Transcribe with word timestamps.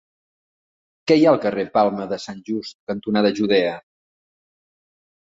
Què 1.11 1.17
hi 1.19 1.27
ha 1.27 1.33
al 1.33 1.37
carrer 1.43 1.67
Palma 1.77 2.09
de 2.15 2.21
Sant 2.25 2.41
Just 2.51 2.77
cantonada 2.95 3.35
Judea? 3.45 3.79